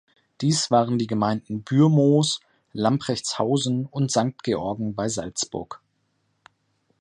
[0.41, 2.39] Diese waren die Gemeinden Bürmoos,
[2.73, 5.79] Lamprechtshausen und Sankt Georgen bei Salzburg.